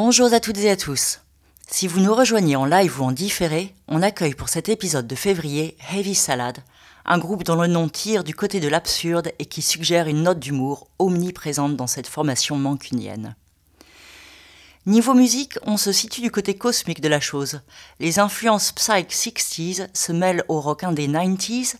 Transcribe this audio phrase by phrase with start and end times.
[0.00, 1.22] Bonjour à toutes et à tous.
[1.68, 5.16] Si vous nous rejoignez en live ou en différé, on accueille pour cet épisode de
[5.16, 6.58] février Heavy Salad,
[7.04, 10.38] un groupe dont le nom tire du côté de l'absurde et qui suggère une note
[10.38, 13.34] d'humour omniprésente dans cette formation mancunienne.
[14.86, 17.62] Niveau musique, on se situe du côté cosmique de la chose.
[17.98, 21.74] Les influences psych 60s se mêlent au rock indé 90s,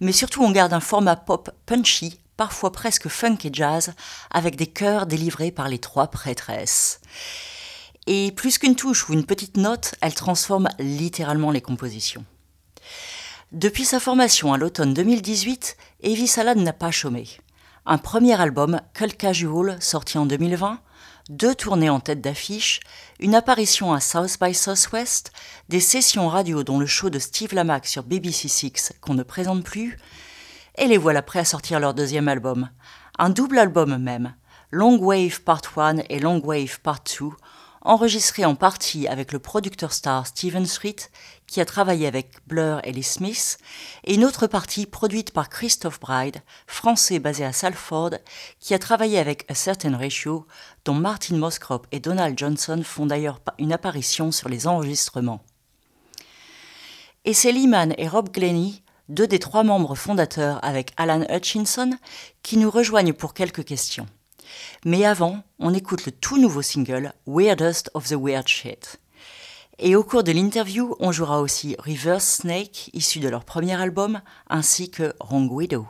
[0.00, 3.94] mais surtout on garde un format pop punchy, parfois presque funk et jazz,
[4.30, 7.00] avec des chœurs délivrés par les trois prêtresses.
[8.06, 12.24] Et plus qu'une touche ou une petite note, elle transforme littéralement les compositions.
[13.52, 17.28] Depuis sa formation à l'automne 2018, Evie Salad n'a pas chômé.
[17.86, 20.80] Un premier album, Cult Casual, sorti en 2020,
[21.28, 22.80] deux tournées en tête d'affiche,
[23.20, 25.32] une apparition à South by Southwest,
[25.68, 29.64] des sessions radio dont le show de Steve Lamack sur BBC Six qu'on ne présente
[29.64, 29.98] plus,
[30.76, 32.70] et les voilà prêts à sortir leur deuxième album.
[33.18, 34.34] Un double album même,
[34.70, 37.26] Long Wave Part 1 et Long Wave Part 2,
[37.84, 40.96] enregistré en partie avec le producteur star Steven Street,
[41.46, 43.58] qui a travaillé avec Blur et les Smiths,
[44.04, 48.12] et une autre partie produite par Christophe Bride, français basé à Salford,
[48.60, 50.46] qui a travaillé avec A Certain Ratio,
[50.84, 55.44] dont Martin Moskrop et Donald Johnson font d'ailleurs une apparition sur les enregistrements.
[57.24, 61.90] Et c'est Lehman et Rob Glennie, deux des trois membres fondateurs avec Alan Hutchinson,
[62.42, 64.06] qui nous rejoignent pour quelques questions.
[64.84, 68.98] Mais avant, on écoute le tout nouveau single Weirdest of the Weird Shit.
[69.78, 74.20] Et au cours de l'interview, on jouera aussi Reverse Snake, issu de leur premier album,
[74.48, 75.86] ainsi que Wrong Widow.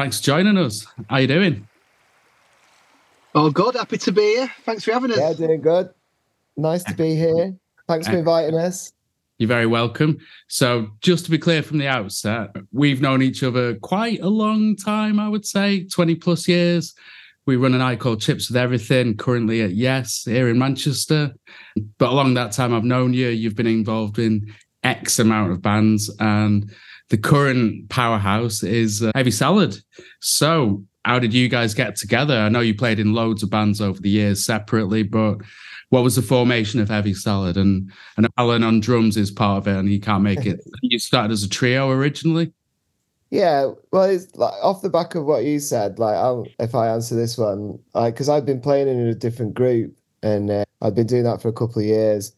[0.00, 0.86] Thanks for joining us.
[1.10, 1.68] How you doing?
[3.34, 3.74] All good.
[3.74, 4.50] Happy to be here.
[4.64, 5.18] Thanks for having us.
[5.18, 5.90] Yeah, doing good.
[6.56, 7.54] Nice to be here.
[7.86, 8.20] Thanks for eh.
[8.20, 8.94] inviting us.
[9.36, 10.16] You're very welcome.
[10.48, 14.74] So, just to be clear from the outset, we've known each other quite a long
[14.74, 16.94] time, I would say, 20 plus years.
[17.44, 21.34] We run an night called Chips with Everything, currently at Yes here in Manchester.
[21.98, 23.28] But along that time, I've known you.
[23.28, 24.50] You've been involved in
[24.82, 26.72] X amount of bands, and
[27.10, 29.76] the current powerhouse is uh, Heavy Salad.
[30.20, 32.36] So, how did you guys get together?
[32.36, 35.38] I know you played in loads of bands over the years separately, but
[35.90, 37.56] what was the formation of Heavy Salad?
[37.56, 40.60] And and Alan on drums is part of it, and he can't make it.
[40.82, 42.52] you started as a trio originally.
[43.30, 45.98] Yeah, well, it's like off the back of what you said.
[45.98, 49.54] Like, I'll, if I answer this one, like, because I've been playing in a different
[49.54, 52.32] group, and uh, I've been doing that for a couple of years,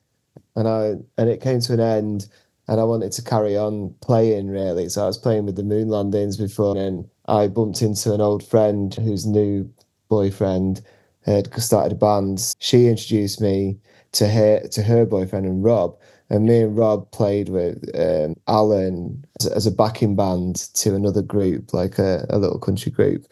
[0.56, 2.28] and I and it came to an end,
[2.72, 4.88] and I wanted to carry on playing really.
[4.88, 8.42] So I was playing with the Moon Landings before, and I bumped into an old
[8.42, 9.70] friend whose new
[10.08, 10.80] boyfriend
[11.26, 12.54] had started a band.
[12.60, 13.76] She introduced me
[14.12, 15.98] to her to her boyfriend and Rob,
[16.30, 21.20] and me and Rob played with um, Alan as, as, a backing band to another
[21.20, 23.26] group, like a, a little country group,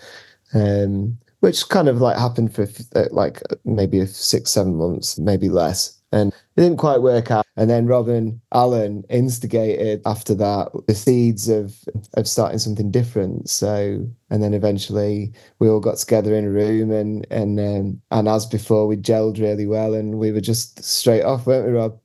[0.52, 2.68] um, which kind of like happened for
[3.10, 7.46] like maybe six, seven months, maybe less and it didn't quite work out.
[7.56, 11.76] And then Robin Allen instigated after that the seeds of
[12.14, 13.48] of starting something different.
[13.48, 18.28] So and then eventually we all got together in a room and and um, and
[18.28, 21.98] as before we gelled really well and we were just straight off, weren't we, Rob?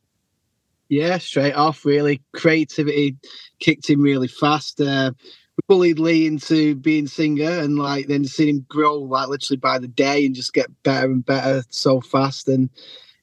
[0.90, 1.84] Yeah, straight off.
[1.84, 3.16] Really, creativity
[3.60, 4.80] kicked in really fast.
[4.80, 5.12] Uh,
[5.57, 9.80] we bullied Lee into being singer and like then seeing him grow like literally by
[9.80, 12.69] the day and just get better and better so fast and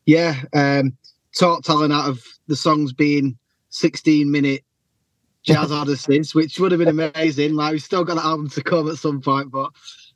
[0.07, 0.97] yeah, um,
[1.37, 3.37] talk talent out of the songs being
[3.71, 4.63] 16 minute
[5.43, 7.55] jazz odysseys, which would have been amazing.
[7.55, 9.71] Like, we still got an album to come at some point, but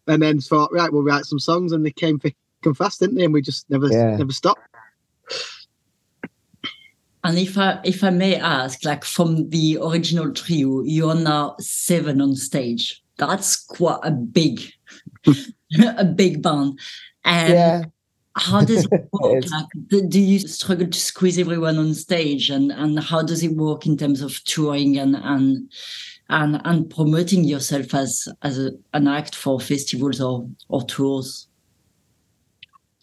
[0.09, 3.17] and then thought, right, we'll write some songs, and they came thick and fast, didn't
[3.17, 3.25] they?
[3.25, 4.17] And we just never yeah.
[4.17, 4.61] never stopped.
[7.25, 11.57] And if I if I may ask, like from the original trio, you are now
[11.59, 13.03] seven on stage.
[13.19, 14.61] That's quite a big,
[15.97, 16.79] a big band.
[17.25, 17.85] And yeah
[18.37, 19.45] how does it work?
[19.51, 23.87] like, do you struggle to squeeze everyone on stage, and and how does it work
[23.87, 25.71] in terms of touring and and
[26.29, 31.49] and, and promoting yourself as as a, an act for festivals or or tours?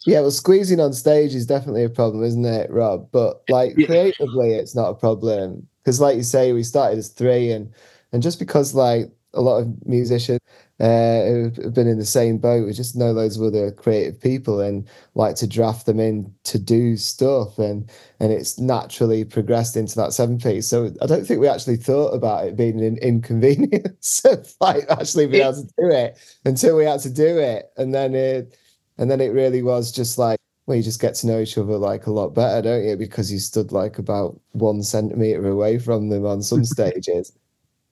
[0.06, 3.08] Yeah, well, squeezing on stage is definitely a problem, isn't it, Rob?
[3.10, 3.86] But like yeah.
[3.86, 7.72] creatively, it's not a problem because, like you say, we started as three, and
[8.12, 10.40] and just because like a lot of musicians
[10.80, 12.66] uh, who've been in the same boat.
[12.66, 16.58] We just know loads of other creative people and like to draft them in to
[16.58, 17.88] do stuff, and
[18.20, 20.66] and it's naturally progressed into that seven piece.
[20.66, 25.26] So I don't think we actually thought about it being an inconvenience of like actually
[25.28, 28.56] being able to do it until we had to do it, and then it
[28.98, 31.76] and then it really was just like well, you just get to know each other
[31.76, 32.96] like a lot better, don't you?
[32.96, 37.32] Because you stood like about one centimeter away from them on some stages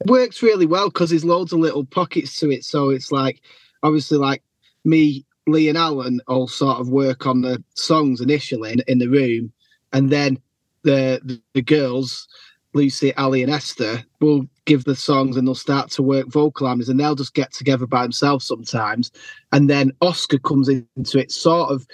[0.07, 2.65] works really well because there's loads of little pockets to it.
[2.65, 3.41] So it's like
[3.83, 4.43] obviously like
[4.85, 9.09] me, Lee and Alan all sort of work on the songs initially in, in the
[9.09, 9.53] room,
[9.93, 10.39] and then
[10.83, 12.29] the, the, girls,
[12.75, 16.89] Lucy, Ali, and Esther, will give the songs and they'll start to work vocal harmonies,
[16.89, 19.11] and they'll just get together by themselves sometimes,
[19.53, 21.87] and then Oscar comes into it, sort of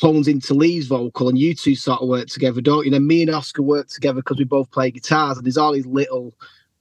[0.00, 2.86] hones into Lee's vocal, and you two sort of work together, don't you?
[2.86, 5.72] And then me and Oscar work together because we both play guitars, and there's all
[5.72, 6.34] these little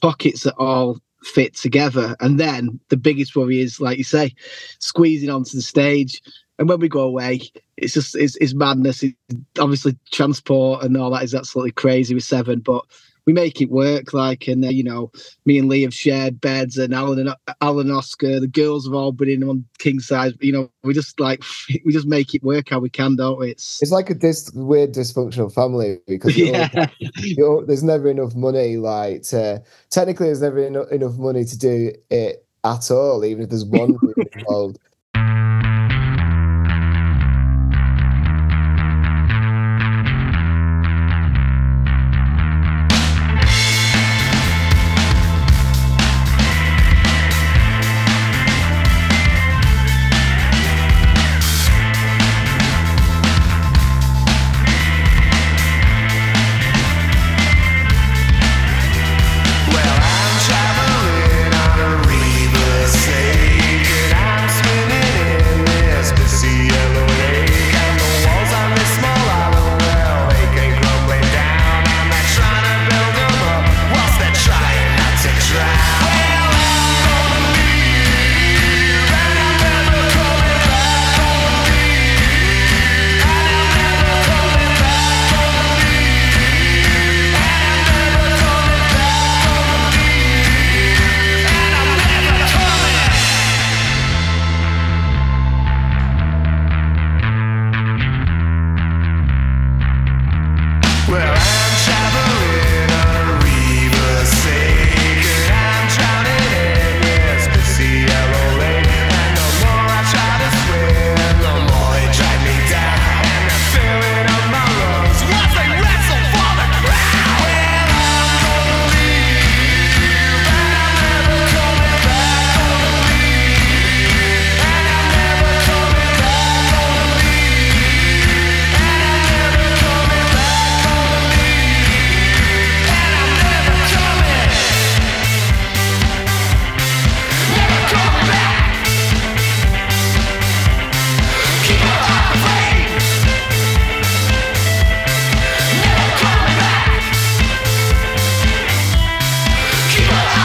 [0.05, 2.15] pockets that all fit together.
[2.19, 4.35] And then the biggest worry is, like you say,
[4.77, 6.21] squeezing onto the stage.
[6.59, 7.41] And when we go away,
[7.75, 9.03] it's just it's, it's madness.
[9.57, 12.85] Obviously, transport and all that is absolutely crazy with Seven, but
[13.25, 14.13] we make it work.
[14.13, 15.11] Like, and uh, you know,
[15.45, 19.11] me and Lee have shared beds, and Alan and Alan Oscar, the girls have all
[19.11, 20.33] been in on king size.
[20.39, 21.43] You know, we just like
[21.85, 23.51] we just make it work how we can, don't we?
[23.51, 26.67] It's it's like a dis- weird dysfunctional family because yeah.
[27.67, 28.77] there's never enough money.
[28.77, 33.49] Like, to, technically, there's never enough, enough money to do it at all, even if
[33.49, 33.97] there's one
[34.33, 34.79] involved.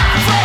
[0.01, 0.40] Fire!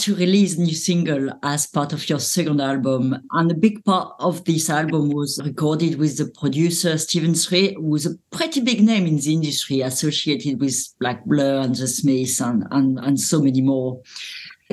[0.00, 4.14] To release a new single as part of your second album, and a big part
[4.18, 9.06] of this album was recorded with the producer Stephen Street, who's a pretty big name
[9.06, 13.60] in the industry, associated with Black Blur and The Smiths and, and, and so many
[13.60, 14.00] more.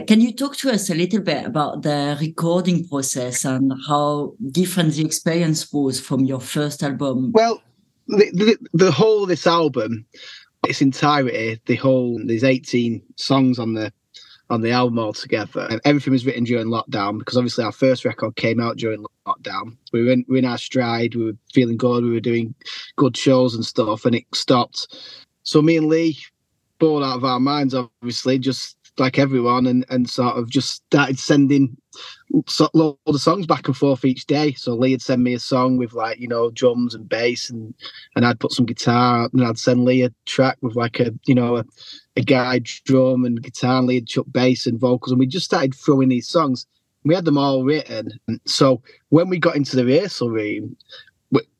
[0.07, 4.93] Can you talk to us a little bit about the recording process and how different
[4.93, 7.33] the experience was from your first album?
[7.33, 7.61] Well,
[8.07, 10.05] the, the, the whole this album,
[10.65, 13.91] its entirety, the whole, there's 18 songs on the
[14.49, 15.67] on the album altogether.
[15.69, 19.75] And everything was written during lockdown because obviously our first record came out during lockdown.
[19.91, 22.55] We were in, we were in our stride, we were feeling good, we were doing
[22.95, 24.95] good shows and stuff, and it stopped.
[25.43, 26.17] So me and Lee,
[26.79, 31.19] bored out of our minds, obviously, just like everyone, and, and sort of just started
[31.19, 31.77] sending
[32.47, 34.53] so, loads of songs back and forth each day.
[34.53, 37.73] So Lee would send me a song with like you know drums and bass, and
[38.15, 41.35] and I'd put some guitar, and I'd send Lee a track with like a you
[41.35, 41.65] know a,
[42.15, 45.45] a guide drum and guitar, and Lee would chuck bass and vocals, and we just
[45.45, 46.65] started throwing these songs.
[47.03, 50.75] We had them all written, so when we got into the rehearsal room,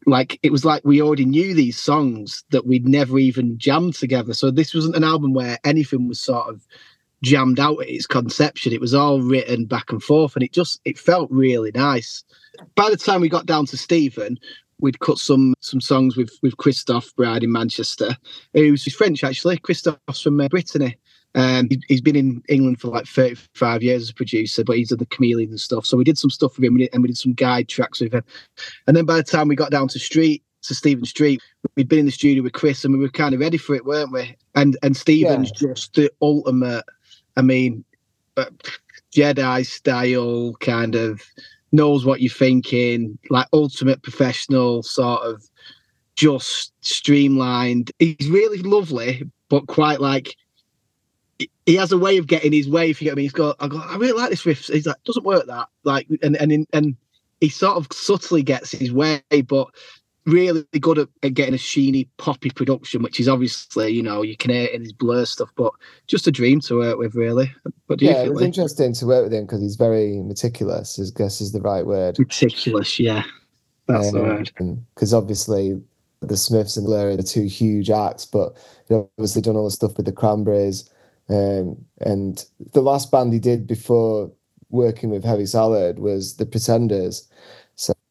[0.08, 4.34] like it was like we already knew these songs that we'd never even jammed together.
[4.34, 6.66] So this wasn't an album where anything was sort of
[7.24, 8.74] jammed out at its conception.
[8.74, 12.24] It was all written back and forth, and it just it felt really nice.
[12.76, 14.40] By the time we got down to Stephen,
[14.80, 18.16] we'd cut some some songs with with Christophe Bride in Manchester,
[18.54, 19.58] who's French actually.
[19.58, 20.98] Christophe's from uh, Brittany.
[21.36, 24.90] Um, he, has been in England for like 35 years as a producer, but he's
[24.90, 25.86] done the chameleon and stuff.
[25.86, 28.24] So we did some stuff with him and we did some guide tracks with him.
[28.88, 31.42] And then by the time we got down to Street, to Stephen Street,
[31.76, 33.86] we'd been in the studio with Chris and we were kind of ready for it,
[33.86, 34.36] weren't we?
[34.56, 35.70] And and Stephen's yeah.
[35.70, 36.86] just the ultimate
[37.38, 37.86] I mean,
[39.16, 41.22] Jedi style kind of
[41.72, 45.44] knows what you're thinking, like ultimate professional sort of
[46.16, 47.92] just streamlined.
[48.00, 50.36] He's really lovely, but quite like
[51.66, 52.90] he has a way of getting his way.
[52.90, 53.56] If you get me, he's got.
[53.60, 53.78] I go.
[53.78, 54.66] I really like this riff.
[54.66, 55.68] He's like, doesn't work that.
[55.84, 56.96] Like, and and and
[57.40, 59.68] he sort of subtly gets his way, but
[60.28, 64.38] really good at, at, getting a sheeny poppy production, which is obviously you know you
[64.38, 65.74] can hear it in his blur stuff, but
[66.06, 67.52] just a dream to work with, really.
[67.88, 68.48] But yeah, it was like?
[68.48, 71.00] interesting to work with him because he's very meticulous.
[71.00, 72.20] I guess is the right word.
[72.20, 73.24] Meticulous, yeah,
[73.88, 74.52] that's um, the word.
[74.94, 75.82] Because obviously
[76.22, 78.56] the Smiths and Blur are the two huge acts, but
[78.90, 80.90] you know, obviously done all the stuff with the Cranberries.
[81.30, 84.32] Um, and the last band he did before
[84.70, 87.28] working with Heavy Salad was the Pretenders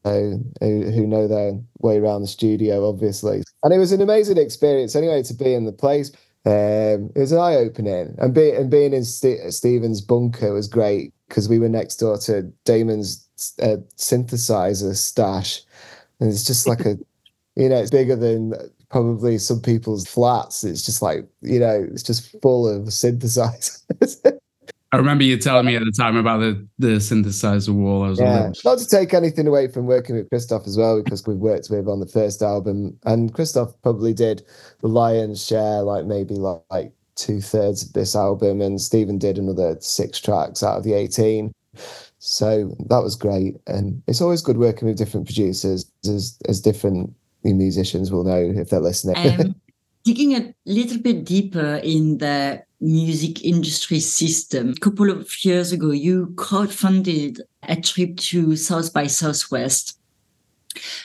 [0.06, 3.42] who, who know their way around the studio, obviously.
[3.62, 6.10] And it was an amazing experience anyway to be in the place.
[6.44, 10.68] Um, it was an eye opening, and, be, and being in St- Stephen's bunker was
[10.68, 13.28] great because we were next door to Damon's
[13.60, 15.62] uh, synthesizer stash,
[16.20, 16.96] and it's just like a,
[17.56, 18.54] you know, it's bigger than
[18.90, 20.62] probably some people's flats.
[20.62, 24.38] It's just like you know, it's just full of synthesizers.
[24.92, 28.04] I remember you telling me at the time about the, the synthesizer wall.
[28.04, 28.52] I was yeah.
[28.64, 31.88] not to take anything away from working with Christophe as well, because we've worked with
[31.88, 34.44] on the first album, and Christophe probably did
[34.80, 39.38] the lion's share, like maybe like, like two thirds of this album, and Stephen did
[39.38, 41.52] another six tracks out of the eighteen.
[42.18, 47.12] So that was great, and it's always good working with different producers, as as different
[47.42, 49.16] musicians will know if they're listening.
[49.40, 49.54] Um,
[50.04, 54.70] digging a little bit deeper in the music industry system.
[54.70, 59.98] A couple of years ago, you crowdfunded a trip to South by Southwest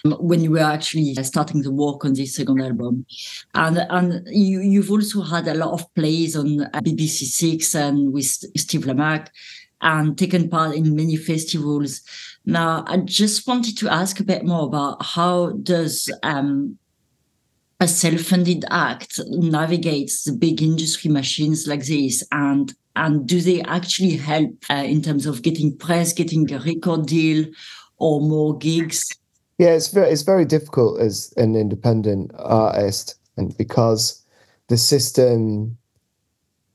[0.04, 3.06] when you were actually starting the work on this second album.
[3.54, 8.26] And and you, you've also had a lot of plays on BBC Six and with
[8.26, 9.30] Steve Lamacq
[9.82, 12.02] and taken part in many festivals.
[12.46, 16.78] Now, I just wanted to ask a bit more about how does um,
[17.82, 24.18] a self-funded act navigates the big industry machines like this and and do they actually
[24.18, 27.46] help uh, in terms of getting press getting a record deal
[27.98, 29.04] or more gigs?
[29.58, 34.24] Yeah it's very it's very difficult as an independent artist and because
[34.68, 35.76] the system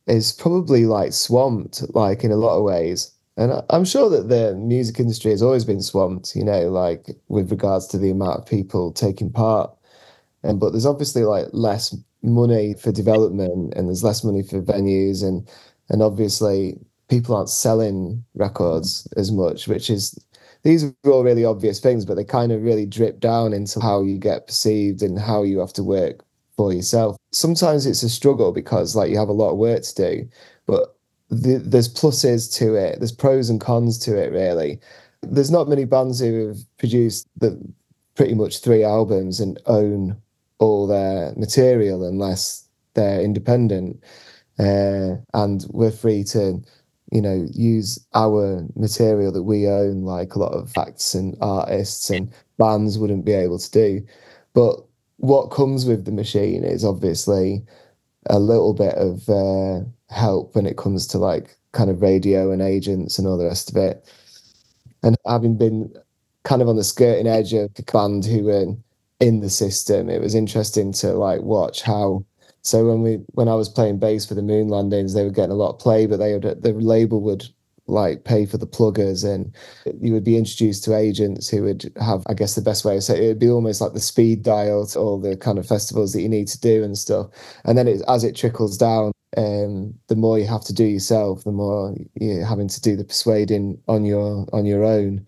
[0.09, 3.13] is probably like swamped like in a lot of ways.
[3.37, 7.51] And I'm sure that the music industry has always been swamped, you know, like with
[7.51, 9.76] regards to the amount of people taking part
[10.47, 15.23] and but there's obviously like less money for development and there's less money for venues
[15.23, 15.49] and
[15.89, 16.79] and obviously
[17.09, 20.19] people aren't selling records as much, which is
[20.63, 24.03] these are all really obvious things, but they kind of really drip down into how
[24.03, 26.25] you get perceived and how you have to work
[26.57, 27.17] for yourself.
[27.31, 30.29] Sometimes it's a struggle because like you have a lot of work to do,
[30.67, 30.97] but
[31.29, 32.99] the, there's pluses to it.
[32.99, 34.33] There's pros and cons to it.
[34.33, 34.81] Really,
[35.23, 37.61] there's not many bands who have produced the
[38.15, 40.17] pretty much three albums and own
[40.59, 44.03] all their material unless they're independent.
[44.59, 46.63] Uh, and we're free to
[47.13, 52.11] you know, use our material that we own, like a lot of acts and artists
[52.11, 54.05] and bands wouldn't be able to do.
[54.55, 54.81] But
[55.19, 57.65] what comes with the machine is obviously
[58.29, 62.61] a little bit of uh, help when it comes to like kind of radio and
[62.61, 64.13] agents and all the rest of it.
[65.03, 65.93] And having been
[66.43, 68.77] kind of on the skirting edge of the band who were
[69.21, 72.25] in the system, it was interesting to like watch how.
[72.63, 75.53] So when we when I was playing bass for the Moon Landings, they were getting
[75.53, 77.49] a lot of play, but they would the label would
[77.89, 79.55] like pay for the pluggers and
[80.01, 82.99] you would be introduced to agents who would have i guess the best way.
[83.01, 86.13] Say it would be almost like the speed dial to all the kind of festivals
[86.13, 87.29] that you need to do and stuff.
[87.65, 91.45] And then it, as it trickles down um, the more you have to do yourself
[91.45, 95.25] the more you're having to do the persuading on your on your own.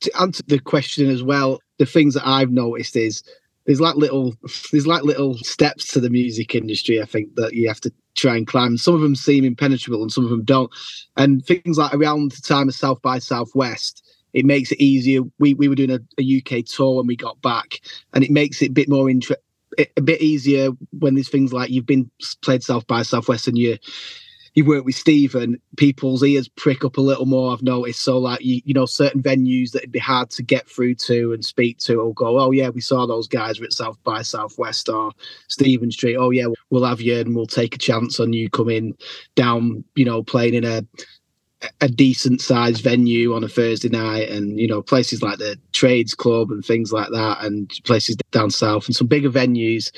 [0.00, 3.22] To answer the question as well the things that i've noticed is
[3.66, 4.34] there's like little
[4.72, 8.36] there's like little steps to the music industry i think that you have to try
[8.36, 8.76] and climb.
[8.76, 10.70] Some of them seem impenetrable and some of them don't.
[11.16, 15.20] And things like around the time of south by southwest it makes it easier.
[15.38, 17.78] We, we were doing a, a uk tour when we got back
[18.12, 19.42] and it makes it a bit more interesting
[19.96, 22.08] a bit easier when there's things like you've been
[22.42, 23.76] played south by southwest and you
[24.54, 27.52] you work with Stephen, people's ears prick up a little more.
[27.52, 28.02] I've noticed.
[28.02, 31.32] So like you, you know, certain venues that it'd be hard to get through to
[31.32, 34.88] and speak to will go, oh yeah, we saw those guys at South by Southwest
[34.88, 35.10] or
[35.48, 36.16] Stephen Street.
[36.16, 38.96] Oh yeah, we'll have you and we'll take a chance on you coming
[39.34, 40.84] down, you know, playing in a
[41.80, 46.14] a decent sized venue on a Thursday night and you know places like the trades
[46.14, 49.90] club and things like that and places down south and some bigger venues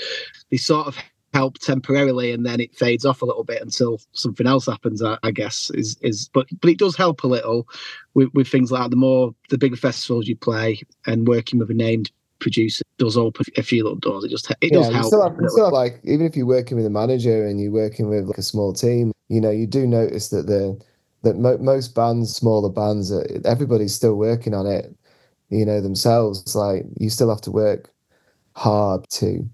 [0.51, 0.97] they sort of
[1.35, 5.19] help temporarily and then it fades off a little bit until something else happens I,
[5.23, 7.69] I, guess is is but but it does help a little
[8.15, 11.75] with, with things like the more the bigger festivals you play and working with a
[11.75, 14.25] named producer does open a few little doors.
[14.25, 16.87] It just it yeah, does help still have, still like even if you're working with
[16.87, 20.29] a manager and you're working with like a small team you know you do notice
[20.29, 20.79] that the
[21.23, 24.95] that mo- most bands smaller bands uh, everybody's still working on it
[25.51, 26.55] you know themselves.
[26.55, 27.93] Like you still have to work
[28.55, 29.49] hard to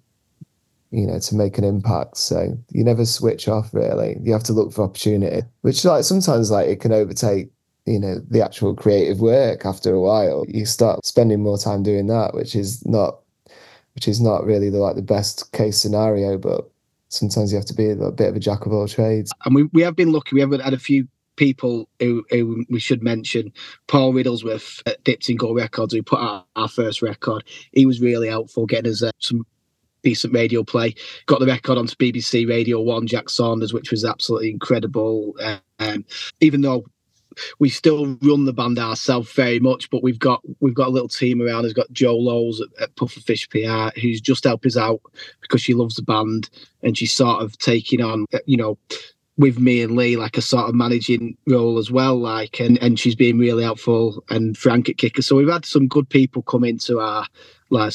[0.92, 2.18] you know, to make an impact.
[2.18, 4.18] So you never switch off really.
[4.22, 7.50] You have to look for opportunity, which like sometimes like it can overtake,
[7.86, 10.44] you know, the actual creative work after a while.
[10.46, 13.18] You start spending more time doing that, which is not
[13.94, 16.70] which is not really the like the best case scenario, but
[17.08, 19.32] sometimes you have to be a bit of a jack of all trades.
[19.44, 20.34] And we, we have been lucky.
[20.34, 23.52] We have had a few people who, who, we should mention.
[23.86, 27.44] Paul Riddlesworth at Dipped in Gold Records, who put out our first record.
[27.72, 29.46] He was really helpful getting us uh, some
[30.02, 30.94] decent radio play.
[31.26, 35.34] Got the record onto BBC Radio One, Jack Saunders, which was absolutely incredible.
[35.78, 36.04] Um,
[36.40, 36.84] even though
[37.58, 41.08] we still run the band ourselves very much, but we've got we've got a little
[41.08, 41.64] team around.
[41.64, 45.00] Has got Joe Lowes at, at Pufferfish PR, who's just helped us out
[45.40, 46.50] because she loves the band
[46.82, 48.78] and she's sort of taking on, you know,
[49.38, 52.98] with me and Lee like a sort of managing role as well, like and and
[52.98, 55.22] she's been really helpful and Frank at Kicker.
[55.22, 57.26] So we've had some good people come into our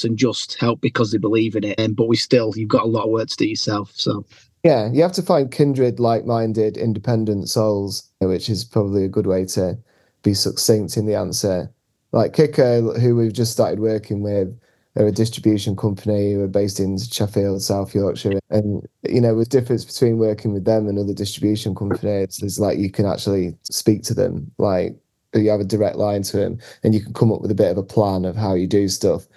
[0.03, 1.79] and just help because they believe in it.
[1.79, 3.91] And but we still you've got a lot of work to do yourself.
[3.95, 4.25] So
[4.63, 9.45] yeah, you have to find kindred, like-minded, independent souls, which is probably a good way
[9.45, 9.77] to
[10.23, 11.71] be succinct in the answer.
[12.11, 14.57] Like Kicker, who we've just started working with,
[14.93, 18.39] they're a distribution company who are based in Sheffield, South Yorkshire.
[18.49, 22.79] And, you know, the difference between working with them and other distribution companies is like
[22.79, 24.95] you can actually speak to them, like
[25.35, 27.69] you have a direct line to them and you can come up with a bit
[27.69, 29.27] of a plan of how you do stuff.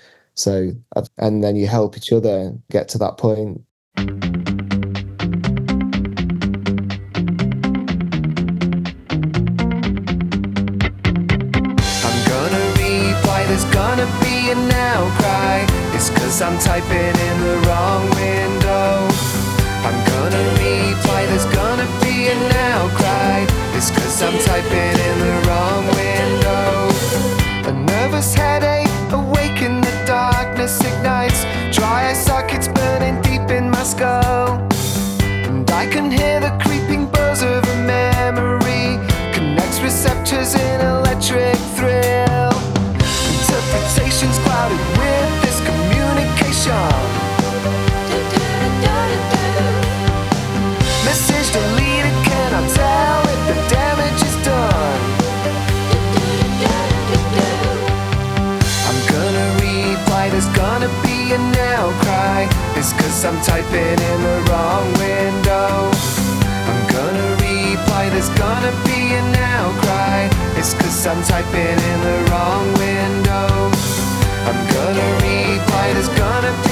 [0.41, 3.61] So, uh, and then you help each other get to that point.
[16.31, 18.50] Cause I'm typing in the wrong window.
[71.01, 73.71] It's I'm typing in the wrong window.
[74.45, 76.70] I'm gonna reply, there's gonna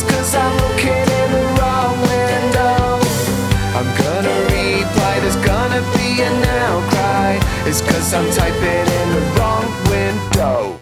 [0.00, 3.00] Cause I'm looking in the wrong window.
[3.76, 6.02] I'm gonna reply, there's gonna be.
[7.64, 10.78] It's cause I'm typing in the wrong window.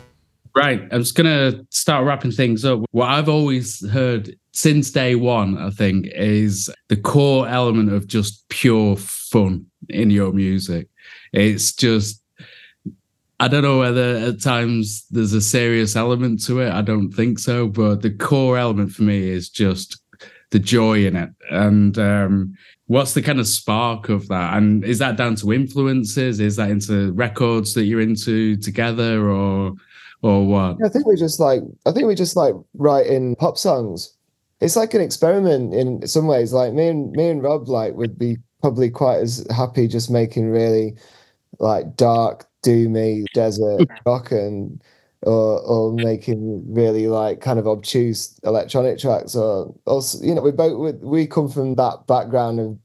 [0.57, 0.89] Right.
[0.91, 2.81] I'm just gonna start wrapping things up.
[2.91, 8.49] What I've always heard since day one, I think, is the core element of just
[8.49, 10.89] pure fun in your music.
[11.33, 12.20] It's just
[13.41, 16.73] I don't know whether at times there's a serious element to it.
[16.73, 19.99] I don't think so, but the core element for me is just
[20.51, 21.31] the joy in it.
[21.51, 22.55] And um,
[22.87, 24.59] what's the kind of spark of that?
[24.59, 26.39] And is that down to influences?
[26.39, 29.73] Is that into records that you're into together, or
[30.21, 30.77] or what?
[30.85, 34.13] I think we just like I think we just like writing pop songs.
[34.61, 36.53] It's like an experiment in some ways.
[36.53, 40.51] Like me and me and Rob like would be probably quite as happy just making
[40.51, 40.99] really
[41.59, 44.83] like dark, doomy desert rock and
[45.23, 50.51] or or making really like kind of obtuse electronic tracks or also you know we
[50.51, 52.79] both we, we come from that background of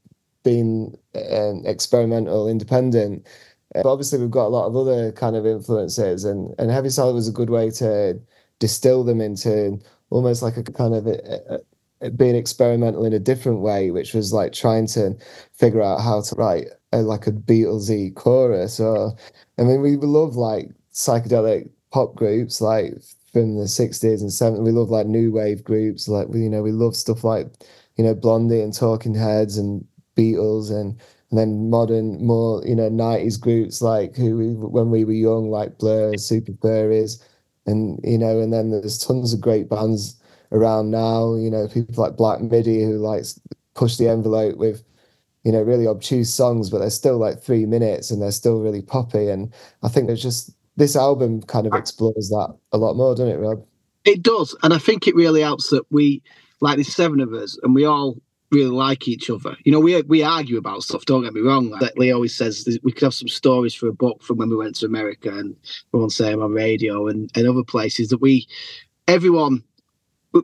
[0.44, 0.96] being
[1.30, 3.26] um, experimental independent
[3.74, 6.90] uh, but obviously we've got a lot of other kind of influences and and heavy
[6.90, 8.20] salad was a good way to
[8.58, 9.78] distill them into
[10.10, 11.60] almost like a kind of a,
[12.02, 15.16] a, being experimental in a different way which was like trying to
[15.54, 19.14] figure out how to write a, like a beatlesy chorus or
[19.58, 22.94] i mean we love like psychedelic pop groups like
[23.32, 26.72] from the 60s and 70s we love like new wave groups like you know we
[26.72, 27.46] love stuff like
[27.96, 29.84] you know blondie and talking heads and
[30.16, 35.04] beatles and and then modern, more you know, '90s groups like who we, when we
[35.04, 37.22] were young, like Blur, Super Furries,
[37.66, 40.20] and you know, and then there's tons of great bands
[40.52, 41.34] around now.
[41.34, 43.24] You know, people like Black Midi who like
[43.74, 44.84] push the envelope with
[45.46, 48.82] you know really obtuse songs, but they're still like three minutes and they're still really
[48.82, 49.28] poppy.
[49.28, 49.54] And
[49.84, 53.36] I think there's just this album kind of explores that a lot more, doesn't it,
[53.36, 53.64] Rob?
[54.04, 56.20] It does, and I think it really helps that we
[56.60, 58.16] like there's seven of us, and we all
[58.50, 59.56] really like each other.
[59.62, 61.04] You know, we we argue about stuff.
[61.04, 61.70] Don't get me wrong.
[61.70, 64.56] Like Lee always says, we could have some stories for a book from when we
[64.56, 65.54] went to America and
[65.92, 68.48] we won't say them on radio and, and other places that we,
[69.06, 69.62] everyone.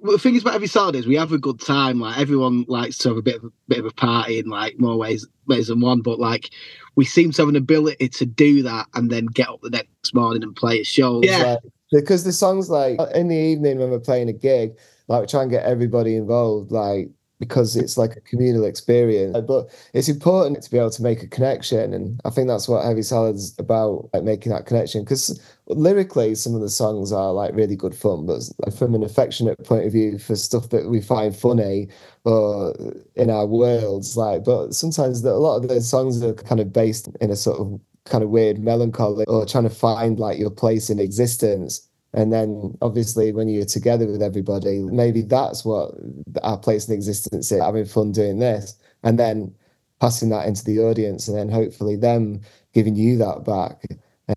[0.02, 2.00] The thing is about Heavy Salad is we have a good time.
[2.00, 4.78] Like everyone likes to have a bit of a bit of a party in like
[4.78, 6.00] more ways ways than one.
[6.00, 6.50] But like
[6.94, 10.14] we seem to have an ability to do that and then get up the next
[10.14, 11.22] morning and play a show.
[11.22, 11.42] Yeah.
[11.42, 14.76] Like, because the songs like in the evening when we're playing a gig,
[15.08, 16.70] like we try and get everybody involved.
[16.72, 17.10] Like
[17.42, 19.36] because it's like a communal experience.
[19.48, 22.84] But it's important to be able to make a connection, and I think that's what
[22.84, 25.02] Heavy Salad's about, like making that connection.
[25.02, 25.40] Because
[25.76, 28.42] lyrically, some of the songs are like really good fun, but
[28.74, 31.88] from an affectionate point of view, for stuff that we find funny
[32.24, 32.74] or
[33.16, 34.44] in our worlds, like.
[34.44, 37.60] But sometimes the, a lot of the songs are kind of based in a sort
[37.60, 42.32] of kind of weird melancholy or trying to find like your place in existence and
[42.32, 45.94] then obviously when you're together with everybody maybe that's what
[46.42, 49.54] our place in existence is having fun doing this and then
[50.00, 52.40] passing that into the audience and then hopefully them
[52.74, 53.84] giving you that back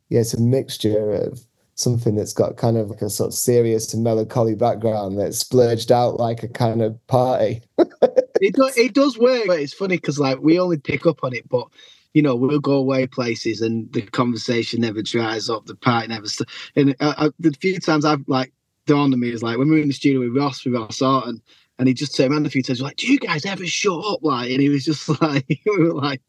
[0.09, 1.39] yeah it's a mixture of
[1.75, 5.91] something that's got kind of like a sort of serious and melancholy background that's splurged
[5.91, 10.17] out like a kind of party it, do, it does work but it's funny because
[10.17, 11.67] like we only pick up on it but
[12.15, 16.27] you know, we'll go away places and the conversation never dries up, the party never.
[16.27, 18.53] St- and uh, uh, the few times I've like
[18.87, 21.01] dawned on me is like when we were in the studio with Ross, with Ross
[21.01, 21.41] Orton,
[21.77, 24.21] and he just turned around a few times, like, "Do you guys ever shut up?"
[24.23, 26.21] Like, and he was just like, we were like,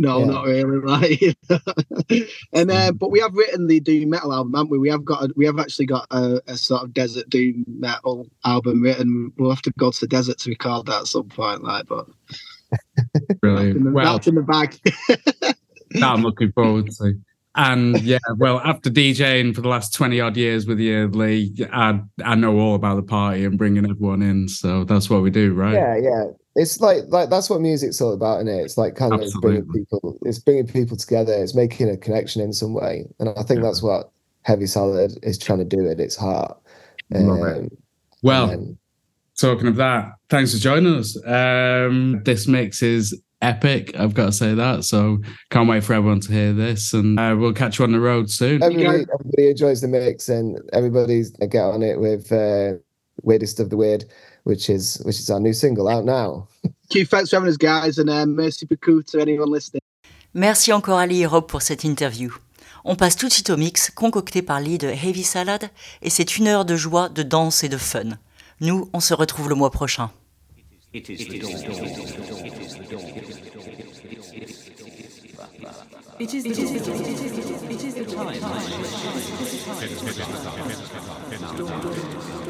[0.00, 0.24] "No, yeah.
[0.24, 0.80] not really."
[2.10, 4.78] Like, and uh, but we have written the doom metal album, haven't we?
[4.78, 8.26] We have got, a, we have actually got a, a, sort of desert doom metal
[8.44, 9.30] album written.
[9.36, 12.06] We'll have to go to the desert to record that at some point, like, but.
[13.40, 13.76] Brilliant.
[13.76, 14.78] In the, well, that's in the bag.
[15.08, 15.56] that
[16.02, 17.14] I'm looking forward to.
[17.56, 22.00] And yeah, well, after DJing for the last 20 odd years with you, Lee, I,
[22.24, 24.48] I know all about the party and bringing everyone in.
[24.48, 25.74] So that's what we do, right?
[25.74, 26.24] Yeah, yeah.
[26.56, 28.62] It's like like that's what music's all about, isn't it?
[28.62, 29.58] It's like kind Absolutely.
[29.58, 31.32] of bringing people, it's bringing people together.
[31.32, 33.66] It's making a connection in some way, and I think yeah.
[33.66, 34.10] that's what
[34.42, 36.58] Heavy Salad is trying to do at its heart.
[37.14, 37.72] Um, it.
[38.22, 38.78] Well, then,
[39.40, 41.16] talking of that, thanks for joining us.
[41.24, 43.98] Um, this mix is epic.
[43.98, 44.84] I've got to say that.
[44.84, 45.18] So
[45.50, 48.30] can't wait for everyone to hear this, and uh, we'll catch you on the road
[48.30, 48.62] soon.
[48.62, 52.72] Everybody, everybody enjoys the mix, and everybody's get on it with uh,
[53.22, 54.04] weirdest of the weird,
[54.44, 56.46] which is which is our new single out now.
[56.92, 59.80] Thank thanks for having us, guys, and uh, merci beaucoup to anyone listening.
[60.34, 62.32] Merci encore et Rob pour cette interview.
[62.84, 65.68] On passe tout de suite au mix concocté par Lee de Heavy Salad,
[66.02, 68.18] et c'est une heure de joie, de danse et de fun.
[68.60, 70.10] Nous, on se retrouve le mois prochain.
[70.92, 71.50] It is the dawn.
[71.50, 71.94] It is
[72.74, 73.06] the dawn.
[73.16, 73.74] It is the dawn.
[76.18, 76.58] It is the dawn.
[76.58, 77.04] It is the dawn.
[77.70, 78.34] It is the time.
[78.40, 78.56] It
[79.40, 79.64] is
[80.34, 82.49] the time.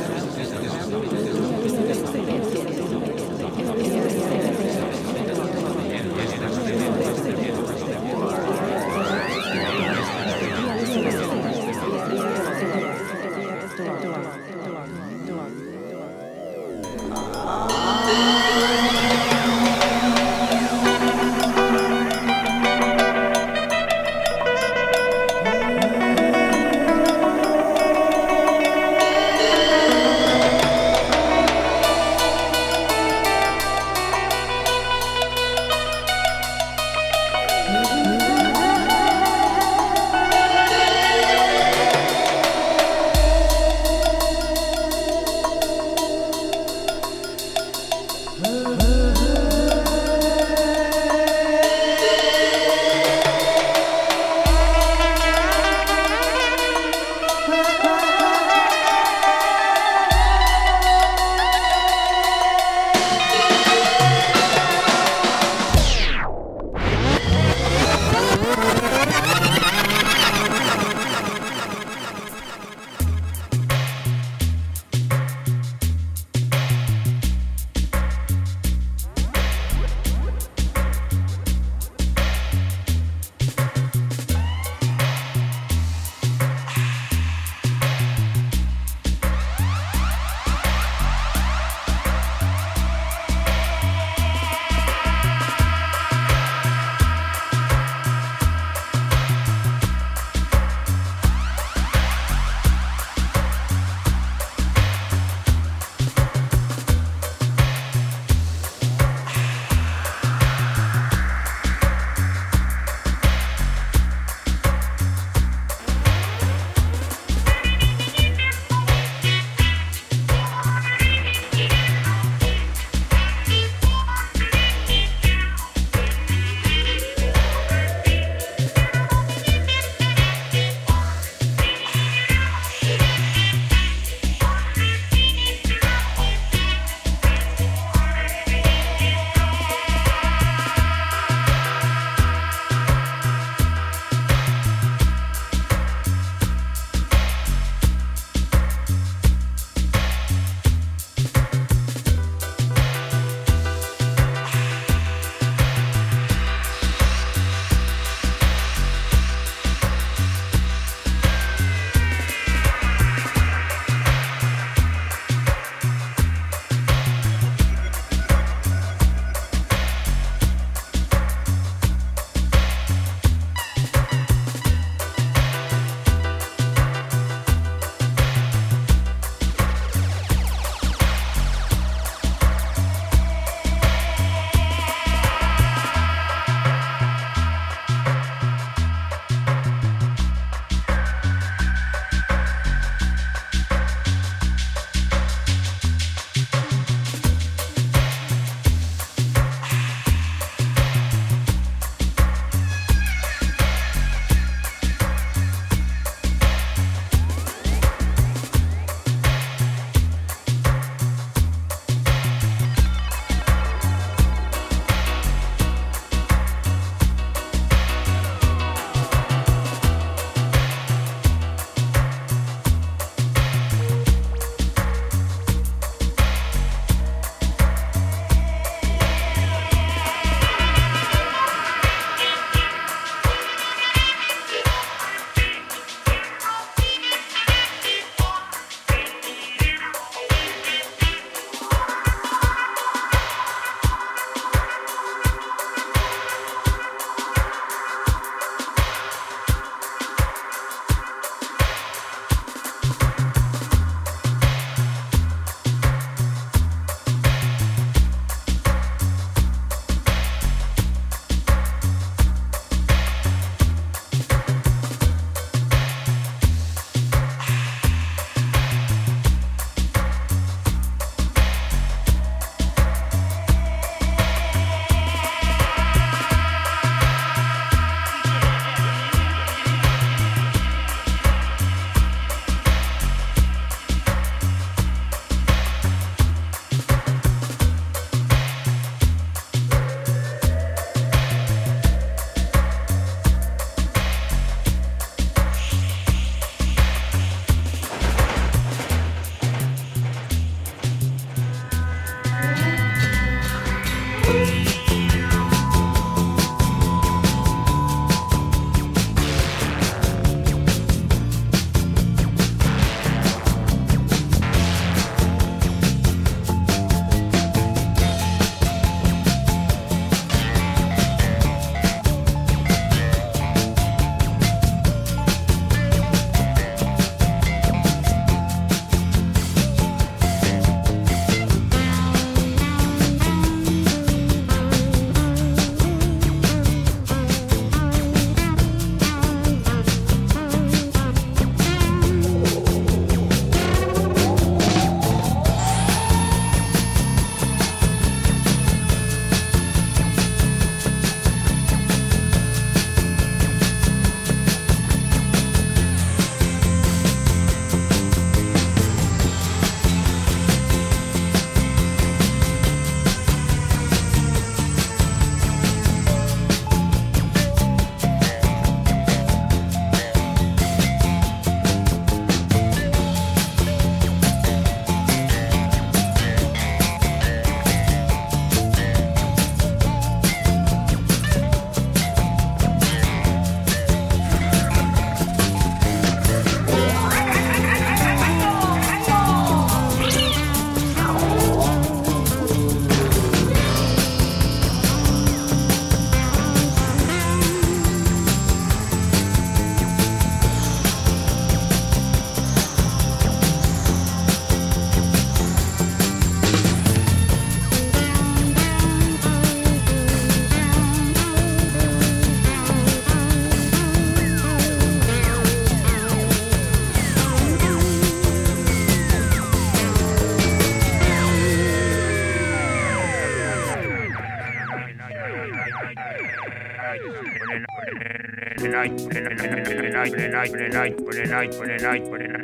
[430.41, 432.39] ない、売れない、売れない、売れない、売れない、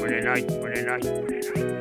[0.00, 1.73] 売れない、売れない、売れない。